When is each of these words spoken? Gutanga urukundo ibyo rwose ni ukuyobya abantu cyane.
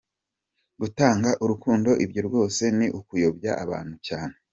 Gutanga 0.81 1.29
urukundo 1.43 1.89
ibyo 2.05 2.21
rwose 2.27 2.63
ni 2.77 2.87
ukuyobya 2.99 3.51
abantu 3.63 3.95
cyane. 4.07 4.35